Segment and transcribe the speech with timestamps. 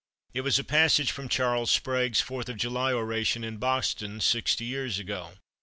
[0.33, 4.97] It was a passage from Charles Sprague's Fourth of July oration in Boston sixty years
[4.97, 5.33] ago.